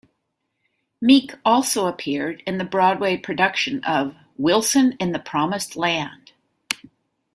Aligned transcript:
Meek 0.99 1.35
also 1.45 1.85
appeared 1.85 2.41
in 2.47 2.57
the 2.57 2.63
Broadway 2.63 3.17
production 3.17 3.83
of 3.83 4.15
"Wilson 4.35 4.93
in 4.99 5.11
the 5.11 5.19
Promised 5.19 5.75
Land". 5.75 6.31